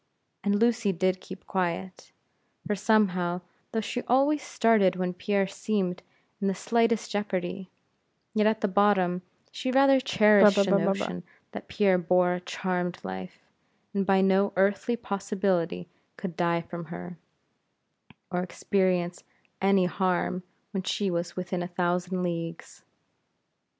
[0.43, 2.11] And Lucy did keep quiet;
[2.65, 6.01] for somehow, though she always started when Pierre seemed
[6.41, 7.69] in the slightest jeopardy,
[8.33, 13.43] yet at bottom she rather cherished a notion that Pierre bore a charmed life,
[13.93, 15.87] and by no earthly possibility
[16.17, 17.19] could die from her,
[18.31, 19.23] or experience
[19.61, 20.41] any harm,
[20.71, 22.83] when she was within a thousand leagues.